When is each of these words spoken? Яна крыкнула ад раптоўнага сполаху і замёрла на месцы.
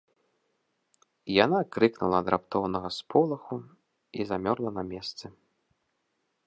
Яна 1.45 1.59
крыкнула 1.77 2.17
ад 2.23 2.27
раптоўнага 2.35 2.89
сполаху 2.99 3.55
і 4.23 4.27
замёрла 4.33 4.71
на 4.81 4.87
месцы. 4.91 5.25